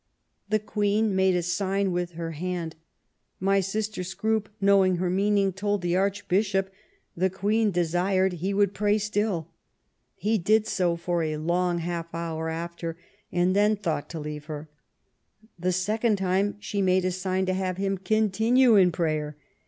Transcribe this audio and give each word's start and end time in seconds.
The 0.49 0.57
Queen 0.57 1.15
made 1.15 1.35
a 1.35 1.43
sign 1.43 1.91
with 1.91 2.13
her 2.13 2.31
hand. 2.31 2.75
My 3.39 3.59
Sister 3.59 4.01
Scroope, 4.03 4.49
knowing 4.59 4.95
her 4.95 5.11
meaning, 5.11 5.53
told 5.53 5.83
the 5.83 5.95
Archbishop 5.95 6.71
the 7.15 7.29
Queen 7.29 7.69
desired 7.69 8.33
he 8.33 8.51
would 8.51 8.73
pray 8.73 8.97
still. 8.97 9.49
He 10.15 10.39
did 10.39 10.65
so 10.65 10.95
for 10.95 11.21
a 11.21 11.37
long 11.37 11.77
half 11.77 12.15
hour 12.15 12.49
after, 12.49 12.97
and 13.31 13.55
then 13.55 13.75
thought 13.75 14.09
to 14.09 14.19
leave 14.19 14.45
her. 14.45 14.71
The 15.59 15.71
second 15.71 16.15
time 16.15 16.55
she 16.57 16.81
made 16.81 17.05
a 17.05 17.11
sign 17.11 17.45
to 17.45 17.53
have 17.53 17.77
him 17.77 17.99
continue 17.99 18.75
in 18.75 18.91
prayer. 18.91 19.37